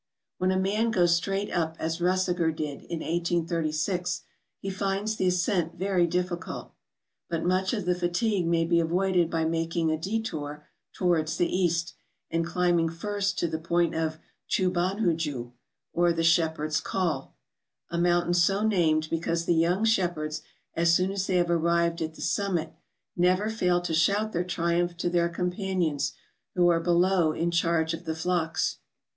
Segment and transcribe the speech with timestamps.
[0.39, 4.23] Wien a man goes straight up as Kussegger did in 1836,
[4.57, 6.73] he finds the ascent very difficult;
[7.29, 11.93] but much of the fatigue may be avoided by making a detour towards the east,
[12.31, 14.19] and climbing first to the point of the
[14.49, 15.51] Tchubanhuju,
[15.93, 17.35] or the Shepherd's Call,
[17.91, 20.41] a mountain so named because the young shepherds,
[20.73, 22.73] as soon as they have arrived at the summit,
[23.15, 26.13] never fail to shout their triumph to their companions
[26.55, 28.79] who are below in charge of the flocks.